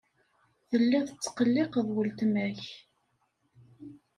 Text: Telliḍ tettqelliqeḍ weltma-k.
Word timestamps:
Telliḍ 0.69 1.03
tettqelliqeḍ 1.07 1.87
weltma-k. 1.95 2.61